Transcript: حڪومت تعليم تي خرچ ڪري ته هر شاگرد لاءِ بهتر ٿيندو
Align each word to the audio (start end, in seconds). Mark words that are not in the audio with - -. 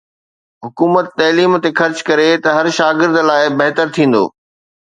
حڪومت 0.65 1.05
تعليم 1.19 1.51
تي 1.63 1.69
خرچ 1.79 1.97
ڪري 2.07 2.27
ته 2.43 2.49
هر 2.57 2.65
شاگرد 2.79 3.15
لاءِ 3.29 3.43
بهتر 3.63 3.85
ٿيندو 3.99 4.23